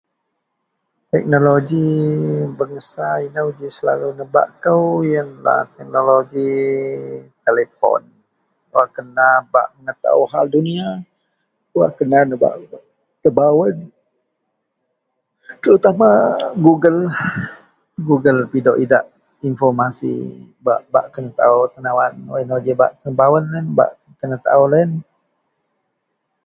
[1.11, 1.89] Teknologi
[2.57, 6.51] bengsa inou ji selalu nebak kou yenlah teknoloji
[7.45, 8.01] telipon
[8.73, 10.87] wak kena bak mengetaao hal dunia,
[11.79, 12.53] wak kena nebak
[13.21, 13.77] tebawen
[15.61, 16.09] terutama
[16.63, 17.19] gugellah,
[18.07, 20.15] gugel pidok idak pidok infomasi
[20.65, 24.91] bak bak kenetaao tenawan wak inou ji bak tenabawen loyen, bak kenetaao loyen